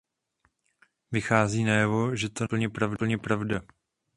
Vychází 1.11 1.63
najevo, 1.63 2.15
že 2.15 2.29
to 2.29 2.45
není 2.51 2.71
tak 2.71 2.91
úplně 2.91 3.17
pravda. 3.17 3.61